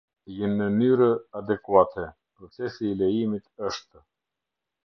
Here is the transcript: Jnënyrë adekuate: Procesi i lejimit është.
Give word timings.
Jnënyrë 0.35 1.09
adekuate: 1.41 2.07
Procesi 2.39 2.91
i 2.93 2.99
lejimit 3.05 3.49
është. 3.73 4.07